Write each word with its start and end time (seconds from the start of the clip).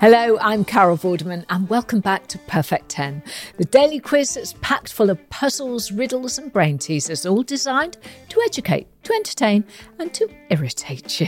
Hello, 0.00 0.38
I'm 0.40 0.64
Carol 0.64 0.96
Vorderman, 0.96 1.44
and 1.50 1.68
welcome 1.68 1.98
back 1.98 2.28
to 2.28 2.38
Perfect 2.38 2.88
10, 2.88 3.20
the 3.56 3.64
daily 3.64 3.98
quiz 3.98 4.34
that's 4.34 4.54
packed 4.60 4.92
full 4.92 5.10
of 5.10 5.28
puzzles, 5.28 5.90
riddles, 5.90 6.38
and 6.38 6.52
brain 6.52 6.78
teasers, 6.78 7.26
all 7.26 7.42
designed 7.42 7.96
to 8.28 8.40
educate, 8.42 8.86
to 9.02 9.12
entertain, 9.12 9.64
and 9.98 10.14
to 10.14 10.28
irritate 10.50 11.20
you. 11.20 11.26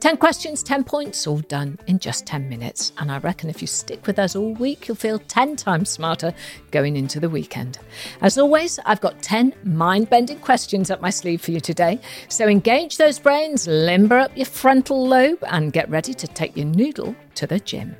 10 0.00 0.16
questions, 0.18 0.62
10 0.62 0.84
points, 0.84 1.26
all 1.26 1.38
done 1.38 1.76
in 1.88 1.98
just 1.98 2.24
10 2.24 2.48
minutes. 2.48 2.92
And 2.98 3.10
I 3.10 3.18
reckon 3.18 3.50
if 3.50 3.60
you 3.60 3.66
stick 3.66 4.06
with 4.06 4.18
us 4.18 4.36
all 4.36 4.54
week, 4.54 4.86
you'll 4.86 4.96
feel 4.96 5.18
10 5.18 5.56
times 5.56 5.90
smarter 5.90 6.32
going 6.70 6.96
into 6.96 7.18
the 7.18 7.28
weekend. 7.28 7.78
As 8.20 8.38
always, 8.38 8.78
I've 8.86 9.00
got 9.00 9.20
10 9.22 9.54
mind 9.64 10.08
bending 10.08 10.38
questions 10.38 10.90
up 10.90 11.00
my 11.00 11.10
sleeve 11.10 11.40
for 11.40 11.50
you 11.50 11.60
today. 11.60 12.00
So 12.28 12.46
engage 12.46 12.96
those 12.96 13.18
brains, 13.18 13.66
limber 13.66 14.18
up 14.18 14.36
your 14.36 14.46
frontal 14.46 15.04
lobe, 15.04 15.42
and 15.48 15.72
get 15.72 15.90
ready 15.90 16.14
to 16.14 16.28
take 16.28 16.56
your 16.56 16.66
noodle 16.66 17.16
to 17.34 17.48
the 17.48 17.58
gym. 17.58 17.96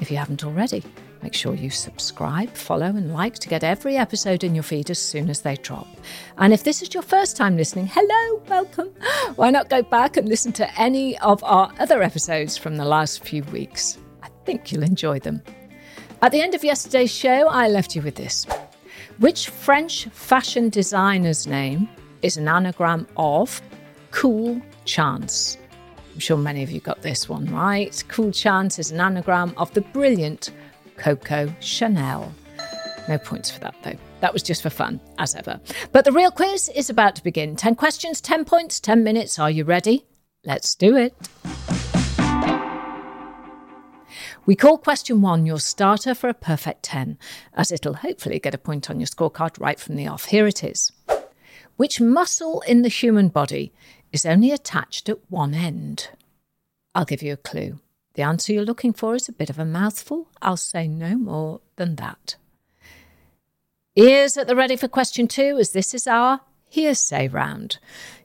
If 0.00 0.10
you 0.10 0.18
haven't 0.18 0.44
already, 0.44 0.84
Make 1.22 1.34
sure 1.34 1.54
you 1.54 1.68
subscribe, 1.68 2.54
follow, 2.54 2.86
and 2.86 3.12
like 3.12 3.34
to 3.40 3.48
get 3.48 3.62
every 3.62 3.96
episode 3.96 4.42
in 4.42 4.54
your 4.54 4.62
feed 4.62 4.88
as 4.88 4.98
soon 4.98 5.28
as 5.28 5.42
they 5.42 5.56
drop. 5.56 5.86
And 6.38 6.52
if 6.52 6.64
this 6.64 6.80
is 6.80 6.94
your 6.94 7.02
first 7.02 7.36
time 7.36 7.56
listening, 7.56 7.88
hello, 7.92 8.42
welcome. 8.48 8.88
Why 9.36 9.50
not 9.50 9.68
go 9.68 9.82
back 9.82 10.16
and 10.16 10.28
listen 10.28 10.52
to 10.52 10.80
any 10.80 11.18
of 11.18 11.44
our 11.44 11.72
other 11.78 12.02
episodes 12.02 12.56
from 12.56 12.76
the 12.76 12.86
last 12.86 13.22
few 13.22 13.42
weeks? 13.44 13.98
I 14.22 14.28
think 14.46 14.72
you'll 14.72 14.82
enjoy 14.82 15.18
them. 15.18 15.42
At 16.22 16.32
the 16.32 16.40
end 16.40 16.54
of 16.54 16.64
yesterday's 16.64 17.12
show, 17.12 17.48
I 17.48 17.68
left 17.68 17.94
you 17.94 18.02
with 18.02 18.14
this 18.14 18.46
Which 19.18 19.50
French 19.50 20.06
fashion 20.06 20.70
designer's 20.70 21.46
name 21.46 21.88
is 22.22 22.38
an 22.38 22.48
anagram 22.48 23.06
of 23.18 23.60
cool 24.10 24.60
chance? 24.86 25.58
I'm 26.12 26.18
sure 26.18 26.36
many 26.36 26.62
of 26.62 26.70
you 26.70 26.80
got 26.80 27.02
this 27.02 27.28
one 27.28 27.46
right. 27.46 28.02
Cool 28.08 28.32
Chance 28.32 28.78
is 28.78 28.90
an 28.90 29.00
anagram 29.00 29.54
of 29.56 29.72
the 29.74 29.80
brilliant 29.80 30.50
Coco 31.00 31.52
Chanel. 31.60 32.32
No 33.08 33.18
points 33.18 33.50
for 33.50 33.58
that, 33.60 33.74
though. 33.82 33.96
That 34.20 34.34
was 34.34 34.42
just 34.42 34.62
for 34.62 34.68
fun, 34.68 35.00
as 35.18 35.34
ever. 35.34 35.58
But 35.92 36.04
the 36.04 36.12
real 36.12 36.30
quiz 36.30 36.68
is 36.76 36.90
about 36.90 37.16
to 37.16 37.24
begin. 37.24 37.56
10 37.56 37.74
questions, 37.74 38.20
10 38.20 38.44
points, 38.44 38.78
10 38.78 39.02
minutes. 39.02 39.38
Are 39.38 39.50
you 39.50 39.64
ready? 39.64 40.04
Let's 40.44 40.74
do 40.74 40.96
it. 40.96 41.14
We 44.44 44.54
call 44.56 44.76
question 44.78 45.22
one 45.22 45.46
your 45.46 45.58
starter 45.58 46.14
for 46.14 46.28
a 46.28 46.34
perfect 46.34 46.82
10, 46.82 47.18
as 47.54 47.72
it'll 47.72 47.94
hopefully 47.94 48.38
get 48.38 48.54
a 48.54 48.58
point 48.58 48.90
on 48.90 49.00
your 49.00 49.06
scorecard 49.06 49.58
right 49.58 49.80
from 49.80 49.96
the 49.96 50.06
off. 50.06 50.26
Here 50.26 50.46
it 50.46 50.62
is. 50.62 50.92
Which 51.76 52.00
muscle 52.00 52.62
in 52.66 52.82
the 52.82 52.88
human 52.88 53.28
body 53.28 53.72
is 54.12 54.26
only 54.26 54.50
attached 54.50 55.08
at 55.08 55.30
one 55.30 55.54
end? 55.54 56.10
I'll 56.94 57.06
give 57.06 57.22
you 57.22 57.32
a 57.32 57.38
clue. 57.38 57.80
The 58.14 58.22
answer 58.22 58.52
you're 58.52 58.64
looking 58.64 58.92
for 58.92 59.14
is 59.14 59.28
a 59.28 59.32
bit 59.32 59.50
of 59.50 59.58
a 59.58 59.64
mouthful. 59.64 60.28
I'll 60.42 60.56
say 60.56 60.88
no 60.88 61.16
more 61.16 61.60
than 61.76 61.96
that. 61.96 62.36
Ears 63.96 64.36
at 64.36 64.46
the 64.46 64.56
ready 64.56 64.76
for 64.76 64.88
question 64.88 65.28
two, 65.28 65.58
as 65.58 65.72
this 65.72 65.94
is 65.94 66.06
our 66.06 66.40
hearsay 66.68 67.28
round. 67.28 67.78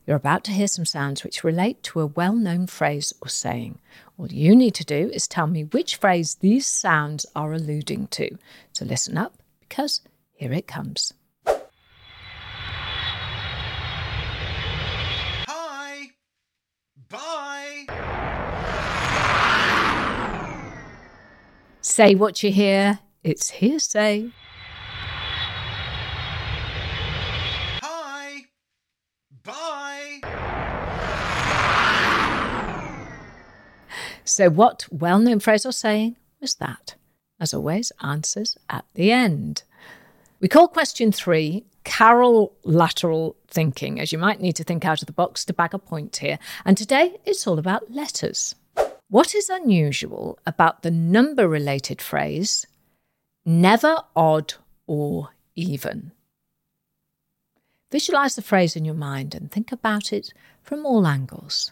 You're 0.05 0.15
about 0.15 0.43
to 0.45 0.51
hear 0.51 0.67
some 0.67 0.85
sounds 0.85 1.23
which 1.23 1.43
relate 1.43 1.81
to 1.83 1.99
a 1.99 2.05
well 2.05 2.35
known 2.35 2.67
phrase 2.67 3.13
or 3.21 3.29
saying. 3.29 3.79
All 4.17 4.27
you 4.27 4.55
need 4.55 4.75
to 4.75 4.85
do 4.85 5.09
is 5.11 5.27
tell 5.27 5.47
me 5.47 5.63
which 5.63 5.95
phrase 5.95 6.35
these 6.35 6.67
sounds 6.67 7.25
are 7.35 7.53
alluding 7.53 8.07
to. 8.07 8.37
So 8.71 8.85
listen 8.85 9.17
up, 9.17 9.37
because 9.61 10.01
here 10.33 10.53
it 10.53 10.67
comes. 10.67 11.13
hi. 15.47 16.11
Bye. 17.09 17.85
Say 21.95 22.13
what 22.13 22.43
you 22.43 22.51
hear, 22.51 22.99
it's 23.23 23.51
hearsay. 23.51 24.29
Hi. 27.81 28.41
Bye. 29.41 30.19
So, 34.25 34.49
what 34.49 34.85
well 34.91 35.19
known 35.19 35.39
phrase 35.39 35.65
or 35.65 35.71
saying 35.71 36.17
was 36.41 36.55
that? 36.55 36.95
As 37.39 37.53
always, 37.53 37.93
answers 38.03 38.57
at 38.69 38.83
the 38.95 39.13
end. 39.13 39.63
We 40.41 40.49
call 40.49 40.67
question 40.67 41.13
three 41.13 41.63
Carol 41.85 42.51
lateral 42.65 43.37
thinking, 43.47 44.01
as 44.01 44.11
you 44.11 44.17
might 44.17 44.41
need 44.41 44.57
to 44.57 44.65
think 44.65 44.83
out 44.83 45.01
of 45.01 45.05
the 45.05 45.13
box 45.13 45.45
to 45.45 45.53
bag 45.53 45.73
a 45.73 45.79
point 45.79 46.17
here. 46.17 46.39
And 46.65 46.77
today 46.77 47.15
it's 47.23 47.47
all 47.47 47.57
about 47.57 47.89
letters. 47.89 48.53
What 49.09 49.35
is 49.35 49.49
unusual 49.49 50.39
about 50.45 50.81
the 50.81 50.91
number 50.91 51.47
related 51.47 52.01
phrase, 52.01 52.65
never 53.45 53.97
odd 54.15 54.55
or 54.87 55.29
even? 55.55 56.11
Visualize 57.91 58.35
the 58.35 58.41
phrase 58.41 58.75
in 58.75 58.83
your 58.83 58.95
mind 58.95 59.35
and 59.35 59.51
think 59.51 59.71
about 59.71 60.11
it 60.11 60.33
from 60.63 60.85
all 60.85 61.05
angles. 61.05 61.71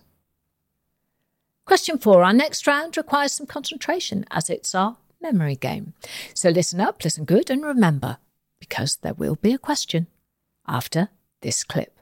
Question 1.65 1.97
four 1.97 2.23
Our 2.23 2.33
next 2.33 2.67
round 2.67 2.97
requires 2.97 3.31
some 3.31 3.47
concentration 3.47 4.25
as 4.29 4.49
it's 4.49 4.75
our 4.75 4.97
memory 5.19 5.55
game. 5.55 5.93
So 6.35 6.49
listen 6.49 6.79
up, 6.79 7.03
listen 7.03 7.25
good, 7.25 7.49
and 7.49 7.63
remember, 7.63 8.17
because 8.59 8.97
there 8.97 9.15
will 9.15 9.35
be 9.35 9.53
a 9.53 9.57
question 9.57 10.07
after 10.67 11.09
this 11.41 11.63
clip. 11.63 11.97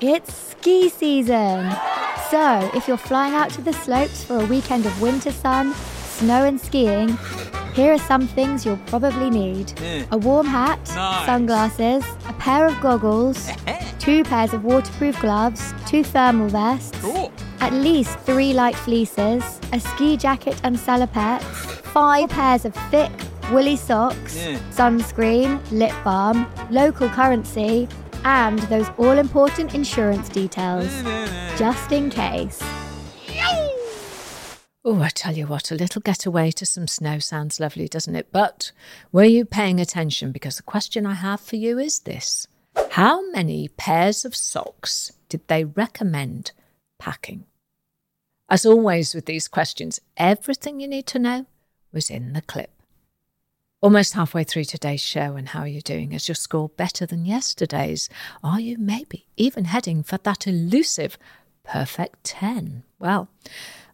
It's 0.00 0.34
ski 0.34 0.88
season! 0.88 1.72
So, 2.30 2.70
if 2.74 2.88
you're 2.88 2.96
flying 2.96 3.34
out 3.34 3.50
to 3.50 3.60
the 3.62 3.72
slopes 3.72 4.24
for 4.24 4.38
a 4.38 4.46
weekend 4.46 4.86
of 4.86 5.00
winter 5.00 5.30
sun, 5.30 5.74
snow, 5.74 6.44
and 6.44 6.60
skiing, 6.60 7.16
here 7.74 7.92
are 7.92 7.98
some 7.98 8.26
things 8.26 8.64
you'll 8.64 8.76
probably 8.86 9.30
need 9.30 9.70
hmm. 9.78 10.02
a 10.12 10.16
warm 10.18 10.46
hat, 10.46 10.78
Nice. 10.94 11.26
sunglasses, 11.26 12.04
a 12.28 12.32
pair 12.34 12.66
of 12.66 12.80
goggles, 12.80 13.50
two 13.98 14.24
pairs 14.24 14.52
of 14.52 14.64
waterproof 14.64 15.20
gloves, 15.20 15.74
two 15.86 16.02
thermal 16.02 16.48
vests, 16.48 16.98
Cool. 17.00 17.32
at 17.60 17.72
least 17.72 18.18
three 18.20 18.52
light 18.52 18.76
fleeces, 18.76 19.42
a 19.72 19.80
ski 19.80 20.16
jacket 20.16 20.60
and 20.64 20.76
salopettes, 20.76 21.42
five 21.42 22.30
pairs 22.30 22.64
of 22.64 22.74
thick, 22.90 23.10
woolly 23.52 23.76
socks, 23.76 24.36
Yeah. 24.36 24.58
sunscreen, 24.70 25.60
lip 25.70 25.92
balm, 26.04 26.46
local 26.70 27.08
currency, 27.08 27.86
and 28.24 28.58
those 28.70 28.88
all 28.98 29.18
important 29.18 29.74
insurance 29.74 30.28
details, 30.28 30.90
just 31.58 31.92
in 31.92 32.10
case. 32.10 32.62
Oh, 34.86 35.00
I 35.00 35.08
tell 35.08 35.34
you 35.34 35.46
what, 35.46 35.70
a 35.70 35.74
little 35.76 36.02
getaway 36.02 36.50
to 36.50 36.66
some 36.66 36.86
snow 36.86 37.18
sounds 37.18 37.58
lovely, 37.58 37.88
doesn't 37.88 38.16
it? 38.16 38.28
But 38.30 38.70
were 39.12 39.24
you 39.24 39.46
paying 39.46 39.80
attention? 39.80 40.30
Because 40.30 40.56
the 40.56 40.62
question 40.62 41.06
I 41.06 41.14
have 41.14 41.40
for 41.40 41.56
you 41.56 41.78
is 41.78 42.00
this 42.00 42.46
How 42.90 43.30
many 43.30 43.68
pairs 43.68 44.26
of 44.26 44.36
socks 44.36 45.12
did 45.30 45.40
they 45.48 45.64
recommend 45.64 46.52
packing? 46.98 47.44
As 48.50 48.66
always 48.66 49.14
with 49.14 49.24
these 49.24 49.48
questions, 49.48 50.00
everything 50.18 50.80
you 50.80 50.88
need 50.88 51.06
to 51.06 51.18
know 51.18 51.46
was 51.90 52.10
in 52.10 52.34
the 52.34 52.42
clip. 52.42 52.73
Almost 53.84 54.14
halfway 54.14 54.44
through 54.44 54.64
today's 54.64 55.02
show, 55.02 55.36
and 55.36 55.48
how 55.48 55.60
are 55.60 55.68
you 55.68 55.82
doing? 55.82 56.12
Is 56.12 56.26
your 56.26 56.34
score 56.34 56.70
better 56.70 57.04
than 57.04 57.26
yesterday's? 57.26 58.08
Are 58.42 58.58
you 58.58 58.78
maybe 58.78 59.26
even 59.36 59.66
heading 59.66 60.02
for 60.02 60.16
that 60.16 60.46
elusive 60.46 61.18
perfect 61.64 62.24
10? 62.24 62.82
Well, 62.98 63.28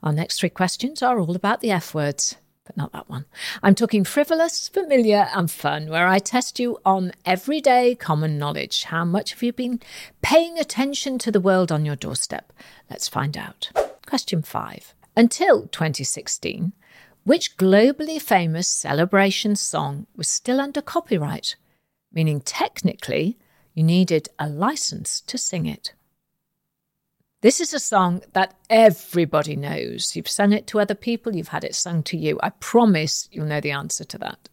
our 0.01 0.13
next 0.13 0.39
three 0.39 0.49
questions 0.49 1.03
are 1.03 1.19
all 1.19 1.35
about 1.35 1.61
the 1.61 1.73
F 1.73 1.93
words, 1.93 2.37
but 2.65 2.77
not 2.77 2.93
that 2.93 3.09
one. 3.09 3.25
I'm 3.65 3.75
talking 3.75 4.05
frivolous, 4.05 4.69
familiar, 4.69 5.27
and 5.35 5.51
fun, 5.51 5.89
where 5.89 6.07
I 6.07 6.21
test 6.21 6.61
you 6.61 6.79
on 6.85 7.11
everyday 7.27 7.97
common 7.97 8.39
knowledge. 8.39 8.85
How 8.85 9.05
much 9.05 9.33
have 9.33 9.43
you 9.43 9.53
been 9.53 9.81
paying 10.23 10.57
attention 10.57 11.19
to 11.19 11.33
the 11.33 11.41
world 11.41 11.73
on 11.73 11.85
your 11.85 11.97
doorstep? 11.97 12.53
Let's 12.89 13.09
find 13.09 13.37
out. 13.37 13.73
Question 14.07 14.43
five. 14.43 14.95
Until 15.17 15.63
2016, 15.67 16.75
which 17.31 17.57
globally 17.57 18.21
famous 18.21 18.67
celebration 18.67 19.55
song 19.55 20.05
was 20.17 20.27
still 20.27 20.61
under 20.61 20.83
copyright? 20.83 21.55
Meaning, 22.13 22.41
technically, 22.41 23.39
you 23.73 23.85
needed 23.85 24.29
a 24.41 24.49
license 24.49 25.21
to 25.21 25.39
sing 25.39 25.65
it. 25.65 25.93
This 27.41 27.61
is 27.61 27.73
a 27.73 27.79
song 27.79 28.23
that 28.33 28.59
everybody 28.69 29.55
knows. 29.55 30.17
You've 30.17 30.27
sung 30.27 30.53
it 30.53 30.67
to 30.67 30.81
other 30.81 30.97
people, 30.97 31.37
you've 31.37 31.55
had 31.55 31.63
it 31.63 31.77
sung 31.77 32.03
to 32.03 32.17
you. 32.17 32.37
I 32.43 32.51
promise 32.51 33.29
you'll 33.31 33.47
know 33.47 33.61
the 33.61 33.71
answer 33.71 34.03
to 34.03 34.19
that. 34.19 34.49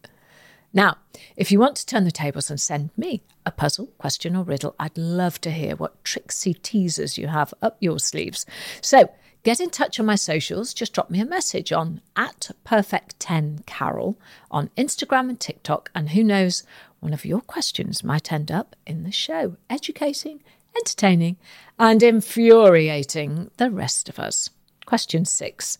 Now, 0.72 0.98
if 1.36 1.50
you 1.50 1.58
want 1.58 1.74
to 1.78 1.86
turn 1.86 2.04
the 2.04 2.12
tables 2.12 2.48
and 2.48 2.60
send 2.60 2.90
me 2.96 3.24
a 3.44 3.50
puzzle, 3.50 3.86
question, 3.98 4.36
or 4.36 4.44
riddle, 4.44 4.76
I'd 4.78 4.96
love 4.96 5.40
to 5.40 5.50
hear 5.50 5.74
what 5.74 6.04
tricksy 6.04 6.54
teasers 6.54 7.18
you 7.18 7.26
have 7.26 7.52
up 7.60 7.76
your 7.80 7.98
sleeves. 7.98 8.46
So 8.80 9.10
get 9.42 9.60
in 9.60 9.70
touch 9.70 9.98
on 9.98 10.06
my 10.06 10.14
socials. 10.14 10.74
Just 10.74 10.92
drop 10.92 11.10
me 11.10 11.20
a 11.20 11.26
message 11.26 11.72
on 11.72 12.00
at 12.16 12.50
perfect10carol 12.64 14.16
on 14.50 14.70
Instagram 14.76 15.28
and 15.28 15.40
TikTok. 15.40 15.90
And 15.94 16.10
who 16.10 16.22
knows, 16.22 16.62
one 17.00 17.12
of 17.12 17.24
your 17.24 17.40
questions 17.40 18.02
might 18.02 18.32
end 18.32 18.50
up 18.50 18.74
in 18.86 19.04
the 19.04 19.12
show, 19.12 19.56
educating, 19.70 20.42
entertaining, 20.76 21.36
and 21.78 22.02
infuriating 22.02 23.50
the 23.56 23.70
rest 23.70 24.08
of 24.08 24.18
us. 24.18 24.50
Question 24.86 25.24
six 25.24 25.78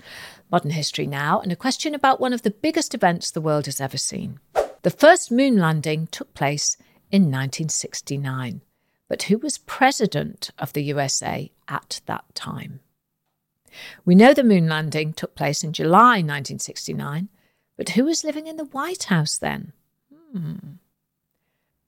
modern 0.50 0.70
history 0.70 1.06
now, 1.06 1.40
and 1.40 1.52
a 1.52 1.56
question 1.56 1.94
about 1.94 2.20
one 2.20 2.32
of 2.32 2.43
the 2.43 2.50
biggest 2.50 2.94
events 2.94 3.31
the 3.31 3.40
world 3.40 3.66
has 3.66 3.81
ever 3.81 3.96
seen. 3.99 4.38
The 4.82 4.90
first 4.90 5.31
moon 5.31 5.58
landing 5.58 6.06
took 6.06 6.32
place 6.34 6.76
in 7.10 7.22
1969, 7.22 8.62
but 9.08 9.25
who 9.25 9.38
was 9.38 9.58
president 9.58 10.50
of 10.58 10.72
the 10.72 10.84
USA 10.84 11.50
at 11.69 12.00
that 12.06 12.25
time? 12.34 12.81
We 14.05 14.15
know 14.15 14.35
the 14.35 14.44
moon 14.44 14.69
landing 14.69 15.12
took 15.12 15.35
place 15.35 15.62
in 15.62 15.73
July 15.73 16.23
1969, 16.23 17.29
but 17.76 17.91
who 17.91 18.05
was 18.05 18.25
living 18.25 18.47
in 18.47 18.56
the 18.56 18.65
White 18.65 19.05
House 19.05 19.38
then? 19.38 19.73
Hmm. 20.32 20.56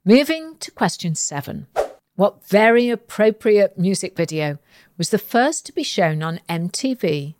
Moving 0.04 0.56
to 0.60 0.70
question 0.70 1.14
seven. 1.14 1.66
What 2.16 2.46
very 2.46 2.90
appropriate 2.90 3.78
music 3.78 4.16
video 4.16 4.58
was 4.98 5.10
the 5.10 5.18
first 5.18 5.66
to 5.66 5.72
be 5.72 5.82
shown 5.82 6.22
on 6.22 6.40
MTV 6.48 7.34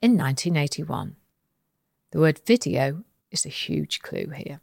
in 0.00 0.16
1981? 0.16 1.16
The 2.10 2.20
word 2.20 2.40
video 2.46 3.04
is 3.30 3.44
a 3.44 3.50
huge 3.50 4.00
clue 4.00 4.28
here. 4.34 4.60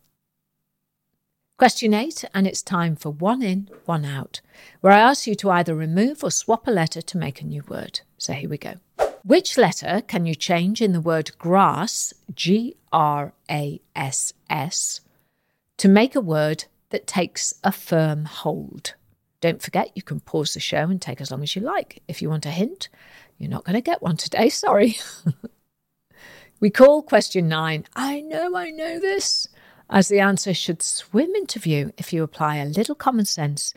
Question 1.57 1.93
eight, 1.93 2.25
and 2.33 2.47
it's 2.47 2.63
time 2.63 2.95
for 2.95 3.11
one 3.11 3.43
in, 3.43 3.69
one 3.85 4.03
out, 4.03 4.41
where 4.79 4.93
I 4.93 4.99
ask 4.99 5.27
you 5.27 5.35
to 5.35 5.51
either 5.51 5.75
remove 5.75 6.23
or 6.23 6.31
swap 6.31 6.67
a 6.67 6.71
letter 6.71 7.03
to 7.03 7.17
make 7.19 7.39
a 7.39 7.45
new 7.45 7.63
word. 7.67 7.99
So 8.17 8.33
here 8.33 8.49
we 8.49 8.57
go. 8.57 8.75
Which 9.23 9.57
letter 9.57 10.01
can 10.07 10.25
you 10.25 10.33
change 10.33 10.81
in 10.81 10.93
the 10.93 11.01
word 11.01 11.37
grass, 11.37 12.13
G 12.33 12.75
R 12.91 13.33
A 13.49 13.79
S 13.95 14.33
S, 14.49 15.01
to 15.77 15.87
make 15.87 16.15
a 16.15 16.21
word 16.21 16.65
that 16.89 17.05
takes 17.05 17.53
a 17.63 17.71
firm 17.71 18.25
hold? 18.25 18.95
Don't 19.39 19.61
forget, 19.61 19.91
you 19.95 20.01
can 20.01 20.19
pause 20.19 20.53
the 20.53 20.59
show 20.59 20.83
and 20.89 21.01
take 21.01 21.21
as 21.21 21.31
long 21.31 21.43
as 21.43 21.55
you 21.55 21.61
like. 21.61 22.01
If 22.07 22.21
you 22.21 22.29
want 22.29 22.45
a 22.45 22.51
hint, 22.51 22.89
you're 23.37 23.49
not 23.49 23.63
going 23.63 23.75
to 23.75 23.81
get 23.81 24.01
one 24.01 24.17
today, 24.17 24.49
sorry. 24.49 24.97
we 26.59 26.69
call 26.69 27.03
question 27.03 27.47
nine, 27.47 27.85
I 27.95 28.21
know, 28.21 28.55
I 28.55 28.71
know 28.71 28.99
this 28.99 29.47
as 29.91 30.07
the 30.07 30.19
answer 30.19 30.53
should 30.53 30.81
swim 30.81 31.35
into 31.35 31.59
view 31.59 31.91
if 31.97 32.13
you 32.13 32.23
apply 32.23 32.55
a 32.55 32.65
little 32.65 32.95
common 32.95 33.25
sense, 33.25 33.73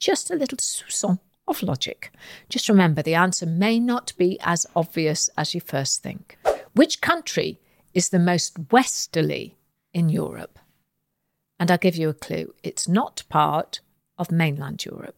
just 0.00 0.30
a 0.30 0.34
little 0.34 0.58
soupçon 0.58 1.20
of 1.46 1.62
logic. 1.62 2.10
Just 2.48 2.68
remember 2.68 3.02
the 3.02 3.14
answer 3.14 3.46
may 3.46 3.78
not 3.78 4.12
be 4.16 4.38
as 4.40 4.66
obvious 4.74 5.28
as 5.36 5.54
you 5.54 5.60
first 5.60 6.02
think. 6.02 6.38
Which 6.74 7.00
country 7.00 7.60
is 7.92 8.08
the 8.08 8.18
most 8.18 8.56
westerly 8.70 9.56
in 9.92 10.08
Europe? 10.08 10.58
And 11.58 11.70
I'll 11.70 11.78
give 11.78 11.96
you 11.96 12.08
a 12.08 12.14
clue 12.14 12.54
it's 12.62 12.88
not 12.88 13.22
part 13.28 13.80
of 14.18 14.32
mainland 14.32 14.84
Europe. 14.84 15.16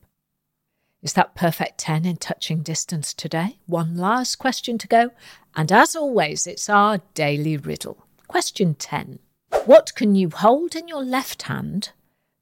Is 1.03 1.13
that 1.13 1.35
perfect 1.35 1.79
10 1.79 2.05
in 2.05 2.17
touching 2.17 2.63
distance 2.63 3.15
today? 3.15 3.59
One 3.67 3.97
last 3.97 4.37
question 4.37 4.77
to 4.79 4.89
go. 4.89 5.11
And 5.55 5.71
as 5.71 5.95
always, 5.95 6.47
it's 6.47 6.69
our 6.69 6.99
daily 7.15 7.57
riddle. 7.57 8.07
Question 8.27 8.75
10. 8.75 9.21
What 9.67 9.95
can 9.95 10.15
you 10.15 10.31
hold 10.31 10.75
in 10.75 10.89
your 10.89 11.05
left 11.05 11.43
hand 11.43 11.91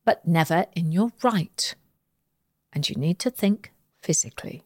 but 0.05 0.27
never 0.27 0.67
in 0.75 0.93
your 0.93 1.13
right? 1.23 1.75
And 2.73 2.89
you 2.89 2.97
need 2.97 3.19
to 3.21 3.31
think 3.31 3.71
physically. 4.05 4.63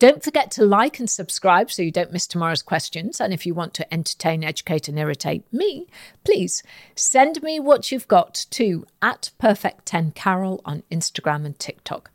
Don't 0.00 0.24
forget 0.24 0.50
to 0.52 0.64
like 0.64 0.98
and 0.98 1.10
subscribe 1.10 1.70
so 1.70 1.82
you 1.82 1.92
don't 1.92 2.12
miss 2.12 2.26
tomorrow's 2.26 2.62
questions. 2.62 3.20
And 3.20 3.34
if 3.34 3.44
you 3.44 3.52
want 3.52 3.74
to 3.74 3.94
entertain, 3.94 4.42
educate, 4.42 4.88
and 4.88 4.98
irritate 4.98 5.44
me, 5.52 5.88
please 6.24 6.62
send 6.94 7.42
me 7.42 7.60
what 7.60 7.92
you've 7.92 8.08
got 8.08 8.46
to 8.52 8.86
at 9.02 9.30
Perfect10Carol 9.38 10.60
on 10.64 10.84
Instagram 10.90 11.44
and 11.44 11.58
TikTok. 11.58 12.10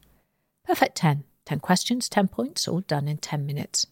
Perfect 0.65 0.97
10. 0.97 1.25
10 1.45 1.59
questions, 1.59 2.09
10 2.09 2.27
points, 2.27 2.67
all 2.67 2.81
done 2.81 3.07
in 3.07 3.17
10 3.17 3.45
minutes. 3.45 3.85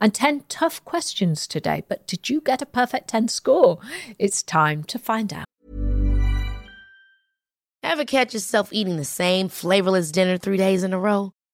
And 0.00 0.14
10 0.14 0.44
tough 0.48 0.84
questions 0.84 1.48
today, 1.48 1.82
but 1.88 2.06
did 2.06 2.30
you 2.30 2.40
get 2.40 2.62
a 2.62 2.66
perfect 2.66 3.08
10 3.08 3.26
score? 3.26 3.80
It's 4.16 4.44
time 4.44 4.84
to 4.84 4.96
find 4.96 5.32
out. 5.32 5.46
Ever 7.82 8.04
catch 8.04 8.32
yourself 8.32 8.72
eating 8.72 8.96
the 8.96 9.04
same 9.04 9.48
flavorless 9.48 10.12
dinner 10.12 10.38
three 10.38 10.56
days 10.56 10.84
in 10.84 10.92
a 10.92 11.00
row? 11.00 11.32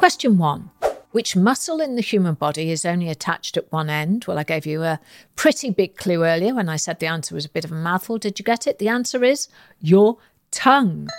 Question 0.00 0.38
one. 0.38 0.70
Which 1.10 1.36
muscle 1.36 1.78
in 1.78 1.94
the 1.94 2.00
human 2.00 2.32
body 2.32 2.70
is 2.70 2.86
only 2.86 3.10
attached 3.10 3.58
at 3.58 3.70
one 3.70 3.90
end? 3.90 4.24
Well, 4.24 4.38
I 4.38 4.44
gave 4.44 4.64
you 4.64 4.82
a 4.82 4.98
pretty 5.36 5.68
big 5.68 5.98
clue 5.98 6.24
earlier 6.24 6.54
when 6.54 6.70
I 6.70 6.76
said 6.76 7.00
the 7.00 7.06
answer 7.06 7.34
was 7.34 7.44
a 7.44 7.50
bit 7.50 7.66
of 7.66 7.70
a 7.70 7.74
mouthful. 7.74 8.16
Did 8.16 8.38
you 8.38 8.42
get 8.42 8.66
it? 8.66 8.78
The 8.78 8.88
answer 8.88 9.22
is 9.22 9.48
your 9.78 10.16
tongue. 10.52 11.10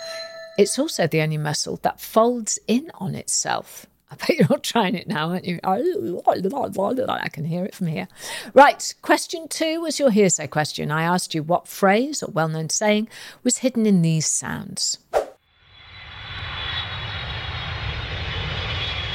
It's 0.58 0.80
also 0.80 1.06
the 1.06 1.20
only 1.20 1.36
muscle 1.36 1.78
that 1.84 2.00
folds 2.00 2.58
in 2.66 2.90
on 2.94 3.14
itself. 3.14 3.86
I 4.10 4.16
bet 4.16 4.30
you're 4.30 4.48
all 4.50 4.58
trying 4.62 4.96
it 4.96 5.06
now, 5.06 5.28
aren't 5.30 5.44
you? 5.44 5.60
I 5.62 7.28
can 7.28 7.44
hear 7.44 7.64
it 7.64 7.76
from 7.76 7.86
here. 7.86 8.08
Right, 8.54 8.92
question 9.00 9.46
two 9.46 9.80
was 9.80 10.00
your 10.00 10.10
hearsay 10.10 10.48
question. 10.48 10.90
I 10.90 11.04
asked 11.04 11.36
you 11.36 11.44
what 11.44 11.68
phrase 11.68 12.20
or 12.20 12.32
well 12.32 12.48
known 12.48 12.68
saying 12.68 13.08
was 13.44 13.58
hidden 13.58 13.86
in 13.86 14.02
these 14.02 14.26
sounds. 14.26 14.98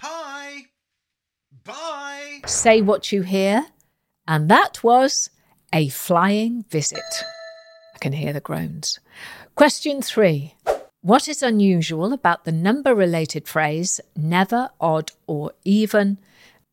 Hi. 0.10 0.66
Bye. 1.64 2.37
Say 2.48 2.82
what 2.82 3.12
you 3.12 3.24
hear. 3.24 3.66
And 4.26 4.50
that 4.50 4.82
was 4.82 5.30
a 5.74 5.90
flying 5.90 6.64
visit. 6.70 7.04
I 7.94 7.98
can 8.00 8.14
hear 8.14 8.32
the 8.32 8.40
groans. 8.40 9.02
Question 9.56 10.02
three. 10.02 10.56
What 11.02 11.28
is 11.28 11.44
unusual 11.44 12.14
about 12.14 12.46
the 12.46 12.54
number 12.54 12.96
related 12.96 13.50
phrase 13.50 14.00
never, 14.16 14.70
odd, 14.80 15.12
or 15.28 15.52
even? 15.66 16.20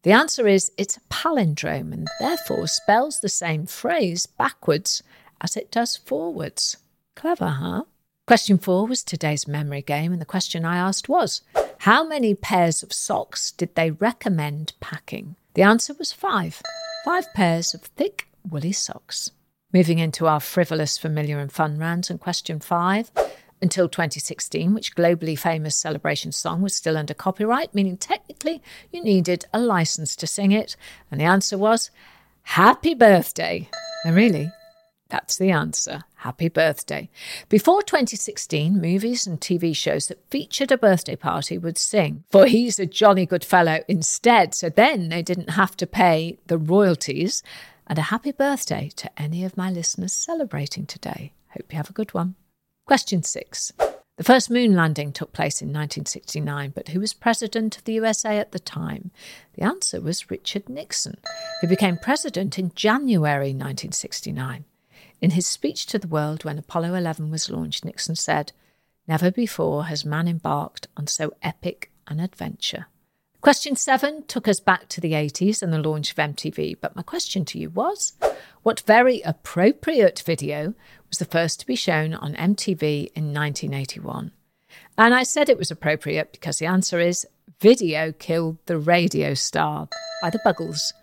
The 0.05 0.13
answer 0.13 0.47
is 0.47 0.71
it's 0.79 0.97
a 0.97 1.01
palindrome 1.11 1.93
and 1.93 2.07
therefore 2.21 2.69
spells 2.69 3.19
the 3.19 3.29
same 3.29 3.67
phrase 3.67 4.27
backwards 4.27 5.03
as 5.41 5.57
it 5.57 5.73
does 5.73 5.97
forwards. 5.97 6.77
Clever, 7.17 7.49
huh? 7.49 7.83
Question 8.29 8.59
four 8.59 8.87
was 8.87 9.03
today's 9.03 9.49
memory 9.49 9.83
game, 9.83 10.13
and 10.13 10.21
the 10.21 10.27
question 10.27 10.65
I 10.65 10.77
asked 10.77 11.09
was 11.09 11.43
How 11.79 12.07
many 12.07 12.37
pairs 12.37 12.85
of 12.85 12.93
socks 12.93 13.51
did 13.51 13.75
they 13.75 13.91
recommend 13.91 14.75
packing? 14.79 15.35
The 15.55 15.63
answer 15.63 15.95
was 15.97 16.13
five. 16.13 16.61
Five 17.05 17.33
pairs 17.33 17.75
of 17.75 17.83
thick, 17.83 18.27
woolly 18.49 18.73
socks. 18.73 19.31
Moving 19.73 20.01
into 20.01 20.27
our 20.27 20.41
frivolous, 20.41 20.99
familiar, 20.99 21.39
and 21.39 21.51
fun 21.51 21.79
rounds, 21.79 22.11
and 22.11 22.21
question 22.21 22.59
five 22.59 23.11
until 23.63 23.89
2016, 23.89 24.75
which 24.75 24.97
globally 24.97 25.39
famous 25.39 25.77
celebration 25.77 26.33
song 26.33 26.61
was 26.61 26.75
still 26.75 26.99
under 26.99 27.15
copyright, 27.15 27.73
meaning 27.73 27.97
technically 27.97 28.63
you 28.91 29.03
needed 29.03 29.45
a 29.55 29.61
license 29.61 30.17
to 30.17 30.27
sing 30.27 30.51
it. 30.51 30.77
And 31.11 31.21
the 31.21 31.25
answer 31.25 31.57
was 31.57 31.91
Happy 32.43 32.95
Birthday. 32.95 33.69
And 34.05 34.17
really, 34.17 34.51
that's 35.09 35.39
the 35.39 35.51
answer. 35.51 36.03
Happy 36.25 36.49
birthday. 36.49 37.11
Before 37.51 37.83
2016, 37.83 38.81
movies 38.81 39.27
and 39.27 39.39
TV 39.39 39.77
shows 39.77 40.07
that 40.07 40.25
featured 40.31 40.73
a 40.73 40.79
birthday 40.79 41.17
party 41.17 41.59
would 41.59 41.77
sing, 41.77 42.25
For 42.31 42.47
he's 42.47 42.79
a 42.79 42.87
jolly 42.87 43.27
good 43.27 43.45
fellow 43.45 43.81
instead. 43.89 44.55
So 44.55 44.71
then 44.71 45.11
they 45.11 45.21
didn't 45.21 45.51
have 45.51 45.77
to 45.77 45.87
pay 45.87 46.39
the 46.47 46.57
royalties. 46.57 47.43
And 47.87 47.99
a 47.99 48.09
happy 48.09 48.33
birthday 48.33 48.91
to 48.97 49.11
any 49.21 49.45
of 49.45 49.59
my 49.59 49.71
listeners 49.71 50.15
celebrating 50.15 50.87
today. 50.87 51.35
Hope 51.51 51.71
you 51.71 51.77
have 51.77 51.91
a 51.91 51.93
good 51.93 52.15
one. 52.15 52.37
Question 52.87 53.23
six. 53.23 53.75
The 54.17 54.25
first 54.25 54.51
moon 54.51 54.75
landing 54.75 55.13
took 55.13 55.35
place 55.35 55.61
in 55.61 55.69
1969, 55.69 56.73
but 56.75 56.89
who 56.89 57.01
was 57.01 57.13
president 57.13 57.77
of 57.77 57.85
the 57.85 57.93
USA 57.95 58.39
at 58.39 58.53
the 58.53 58.59
time? 58.59 59.11
The 59.57 59.65
answer 59.65 60.01
was 60.01 60.31
Richard 60.31 60.71
Nixon, 60.71 61.19
who 61.61 61.67
became 61.67 61.99
president 61.99 62.59
in 62.59 62.73
January 62.75 63.49
1969. 63.49 64.65
In 65.21 65.31
his 65.31 65.47
speech 65.47 65.87
to 65.87 65.99
the 65.99 66.09
world 66.09 66.45
when 66.45 66.59
Apollo 66.59 66.95
11 66.95 67.31
was 67.31 67.51
launched, 67.51 67.85
Nixon 67.85 68.17
said, 68.17 68.53
Never 69.07 69.31
before 69.31 69.85
has 69.87 70.05
man 70.05 70.29
embarked 70.29 70.89
on 70.97 71.07
so 71.07 71.33
epic 71.43 71.91
an 72.07 72.21
adventure. 72.21 72.87
Question 73.41 73.77
seven 73.77 74.25
took 74.27 74.49
us 74.49 74.59
back 74.59 74.89
to 74.89 75.03
the 75.03 75.13
80s 75.13 75.63
and 75.63 75.71
the 75.71 75.79
launch 75.79 76.11
of 76.11 76.17
MTV, 76.17 76.79
but 76.81 76.97
my 76.97 77.03
question 77.03 77.45
to 77.45 77.59
you 77.59 77.69
was 77.69 78.15
what 78.63 78.81
very 78.81 79.21
appropriate 79.21 80.23
video 80.25 80.73
was 81.11 81.19
the 81.19 81.27
first 81.27 81.61
to 81.61 81.67
be 81.67 81.77
shown 81.77 82.15
on 82.15 82.35
MTV 82.35 83.13
in 83.15 83.35
1981? 83.35 84.33
And 84.97 85.15
I 85.15 85.25
said 85.25 85.51
it 85.51 85.59
was 85.59 85.71
appropriate 85.71 86.33
because 86.33 86.59
the 86.59 86.65
answer 86.65 86.99
is 86.99 87.27
Video 87.61 88.13
Killed 88.13 88.57
the 88.65 88.79
Radio 88.79 89.35
Star 89.35 89.89
by 90.23 90.31
the 90.31 90.41
Buggles. 90.43 90.95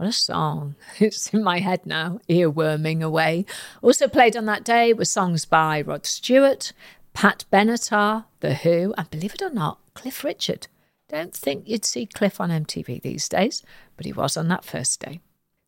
What 0.00 0.08
a 0.08 0.12
song. 0.12 0.76
It's 0.98 1.28
in 1.34 1.44
my 1.44 1.58
head 1.58 1.84
now, 1.84 2.20
earworming 2.26 3.02
away. 3.02 3.44
Also 3.82 4.08
played 4.08 4.34
on 4.34 4.46
that 4.46 4.64
day 4.64 4.94
were 4.94 5.04
songs 5.04 5.44
by 5.44 5.82
Rod 5.82 6.06
Stewart, 6.06 6.72
Pat 7.12 7.44
Benatar, 7.52 8.24
The 8.40 8.54
Who, 8.54 8.94
and 8.96 9.10
believe 9.10 9.34
it 9.34 9.42
or 9.42 9.50
not, 9.50 9.78
Cliff 9.92 10.24
Richard. 10.24 10.68
Don't 11.10 11.34
think 11.34 11.68
you'd 11.68 11.84
see 11.84 12.06
Cliff 12.06 12.40
on 12.40 12.48
MTV 12.48 13.02
these 13.02 13.28
days, 13.28 13.62
but 13.98 14.06
he 14.06 14.12
was 14.14 14.38
on 14.38 14.48
that 14.48 14.64
first 14.64 15.04
day. 15.04 15.20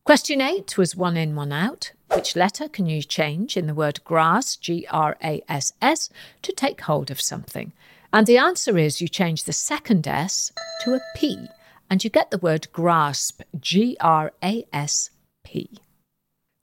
Question 0.03 0.41
eight 0.41 0.79
was 0.79 0.95
one 0.95 1.15
in, 1.15 1.35
one 1.35 1.51
out. 1.51 1.91
Which 2.15 2.35
letter 2.35 2.67
can 2.67 2.87
you 2.87 3.03
change 3.03 3.55
in 3.55 3.67
the 3.67 3.75
word 3.75 4.03
grass, 4.03 4.55
G 4.55 4.87
R 4.89 5.15
A 5.23 5.43
S 5.47 5.73
S, 5.79 6.09
to 6.41 6.51
take 6.51 6.81
hold 6.81 7.11
of 7.11 7.21
something? 7.21 7.71
And 8.11 8.25
the 8.25 8.39
answer 8.39 8.79
is 8.79 8.99
you 8.99 9.07
change 9.07 9.43
the 9.43 9.53
second 9.53 10.07
S 10.07 10.51
to 10.81 10.95
a 10.95 11.01
P, 11.15 11.49
and 11.93 12.03
you 12.03 12.09
get 12.09 12.31
the 12.31 12.39
word 12.39 12.67
grasp, 12.73 13.43
G 13.59 13.95
R 13.99 14.31
A 14.43 14.65
S 14.73 15.11
P. 15.43 15.69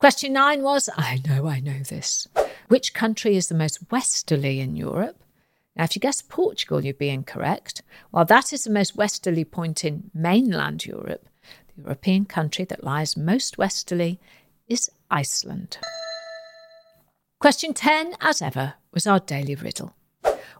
Question 0.00 0.32
nine 0.32 0.64
was 0.64 0.90
I 0.96 1.20
know, 1.24 1.46
I 1.46 1.60
know 1.60 1.84
this. 1.84 2.26
Which 2.66 2.94
country 2.94 3.36
is 3.36 3.46
the 3.46 3.54
most 3.54 3.78
westerly 3.92 4.58
in 4.58 4.74
Europe? 4.74 5.22
Now, 5.76 5.84
if 5.84 5.94
you 5.94 6.00
guess 6.00 6.20
Portugal, 6.20 6.84
you'd 6.84 6.98
be 6.98 7.10
incorrect. 7.10 7.82
While 8.10 8.24
that 8.24 8.52
is 8.52 8.64
the 8.64 8.72
most 8.72 8.96
westerly 8.96 9.44
point 9.44 9.84
in 9.84 10.10
mainland 10.12 10.84
Europe, 10.84 11.28
the 11.76 11.82
European 11.82 12.24
country 12.24 12.64
that 12.64 12.82
lies 12.82 13.16
most 13.16 13.56
westerly 13.56 14.18
is 14.66 14.90
Iceland. 15.12 15.78
Question 17.38 17.72
10, 17.72 18.14
as 18.20 18.42
ever, 18.42 18.74
was 18.92 19.06
our 19.06 19.20
daily 19.20 19.54
riddle. 19.54 19.94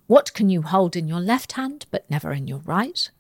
What 0.07 0.33
can 0.33 0.49
you 0.49 0.63
hold 0.63 0.95
in 0.95 1.09
your 1.09 1.19
left 1.19 1.55
hand 1.55 1.87
but 1.91 2.09
never 2.09 2.31
in 2.33 2.47
your 2.47 2.61
right? 2.61 3.11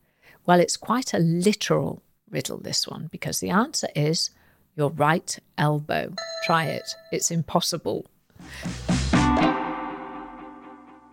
Well, 0.50 0.59
it's 0.59 0.76
quite 0.76 1.14
a 1.14 1.21
literal 1.21 2.02
riddle, 2.28 2.59
this 2.59 2.88
one, 2.88 3.07
because 3.12 3.38
the 3.38 3.50
answer 3.50 3.87
is 3.95 4.30
your 4.75 4.90
right 4.90 5.38
elbow. 5.57 6.12
Try 6.42 6.64
it, 6.64 6.92
it's 7.12 7.30
impossible. 7.30 8.04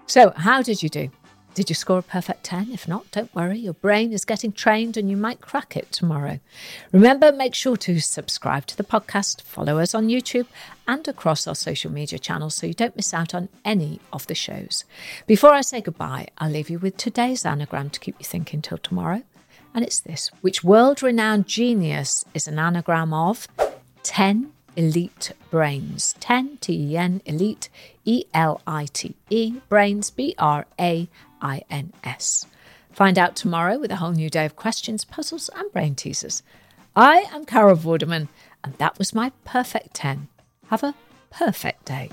So, 0.07 0.33
how 0.35 0.63
did 0.63 0.81
you 0.81 0.89
do? 0.89 1.11
Did 1.57 1.69
you 1.71 1.75
score 1.75 1.97
a 1.97 2.03
perfect 2.03 2.43
10? 2.43 2.69
If 2.71 2.87
not, 2.87 3.09
don't 3.09 3.33
worry, 3.33 3.57
your 3.57 3.73
brain 3.73 4.13
is 4.13 4.25
getting 4.25 4.51
trained 4.51 4.95
and 4.95 5.09
you 5.09 5.17
might 5.17 5.41
crack 5.41 5.75
it 5.75 5.91
tomorrow. 5.91 6.39
Remember, 6.91 7.31
make 7.31 7.55
sure 7.55 7.75
to 7.77 7.99
subscribe 7.99 8.67
to 8.67 8.77
the 8.77 8.83
podcast, 8.83 9.41
follow 9.41 9.79
us 9.79 9.95
on 9.95 10.07
YouTube 10.07 10.45
and 10.87 11.07
across 11.07 11.47
our 11.47 11.55
social 11.55 11.91
media 11.91 12.19
channels 12.19 12.53
so 12.53 12.67
you 12.67 12.75
don't 12.75 12.95
miss 12.95 13.11
out 13.11 13.33
on 13.33 13.49
any 13.65 13.99
of 14.13 14.27
the 14.27 14.35
shows. 14.35 14.85
Before 15.25 15.49
I 15.49 15.61
say 15.61 15.81
goodbye, 15.81 16.27
I'll 16.37 16.51
leave 16.51 16.69
you 16.69 16.77
with 16.77 16.95
today's 16.95 17.43
anagram 17.43 17.89
to 17.89 17.99
keep 17.99 18.17
you 18.19 18.25
thinking 18.25 18.61
till 18.61 18.77
tomorrow. 18.77 19.23
And 19.73 19.83
it's 19.83 19.99
this 19.99 20.29
which 20.41 20.63
world 20.63 21.01
renowned 21.01 21.47
genius 21.47 22.23
is 22.35 22.47
an 22.47 22.59
anagram 22.59 23.15
of 23.15 23.47
10 24.03 24.51
elite 24.75 25.31
brains. 25.49 26.13
10 26.19 26.57
T 26.61 26.91
E 26.91 26.97
N 26.97 27.21
elite 27.25 27.67
E 28.05 28.25
L 28.33 28.61
I 28.67 28.85
T 28.85 29.15
E 29.31 29.55
brains 29.67 30.11
B 30.11 30.35
R 30.37 30.67
A 30.79 31.09
I 31.41 31.63
N 31.69 31.93
S. 32.03 32.45
Find 32.91 33.19
out 33.19 33.35
tomorrow 33.35 33.77
with 33.77 33.91
a 33.91 33.97
whole 33.97 34.11
new 34.11 34.29
day 34.29 34.45
of 34.45 34.55
questions, 34.55 35.05
puzzles, 35.05 35.49
and 35.55 35.71
brain 35.71 35.95
teasers. 35.95 36.41
I 36.95 37.25
am 37.31 37.45
Carol 37.45 37.75
Vorderman, 37.75 38.27
and 38.63 38.73
that 38.75 38.97
was 38.97 39.13
my 39.13 39.31
perfect 39.45 39.93
10. 39.93 40.27
Have 40.67 40.83
a 40.83 40.95
perfect 41.29 41.85
day. 41.85 42.09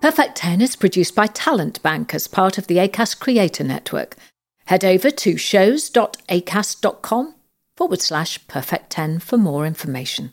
Perfect 0.00 0.36
10 0.36 0.60
is 0.60 0.76
produced 0.76 1.14
by 1.14 1.26
Talent 1.26 1.82
Bank 1.82 2.14
as 2.14 2.26
part 2.26 2.58
of 2.58 2.68
the 2.68 2.76
ACAST 2.76 3.18
Creator 3.18 3.64
Network. 3.64 4.16
Head 4.66 4.84
over 4.84 5.10
to 5.10 5.36
shows.acast.com 5.36 7.34
forward 7.76 8.00
slash 8.00 8.46
perfect 8.46 8.90
10 8.90 9.18
for 9.18 9.36
more 9.36 9.66
information. 9.66 10.32